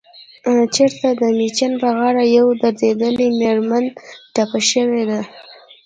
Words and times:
چرته 0.75 1.07
دمیچن 1.21 1.71
په 1.81 1.89
غاړه 1.97 2.23
يوه 2.37 2.53
دردېدلې 2.61 3.27
مېرمن 3.39 3.85
ټپه 4.33 4.59
شوې 4.71 5.03
ده 5.09 5.21